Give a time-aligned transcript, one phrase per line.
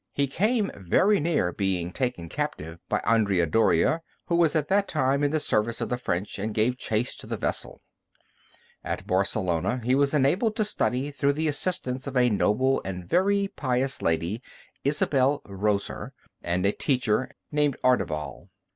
[0.13, 5.23] He came very near being taken captive by Andrea Dorea, who was at that time
[5.23, 7.83] in the service of the French, and gave chase to the vessel.
[8.83, 13.49] At Barcelona, he was enabled to study through the assistance of a noble and very
[13.55, 14.41] pious lady,
[14.83, 18.49] Isabel Roser, and a teacher, named Ardebal.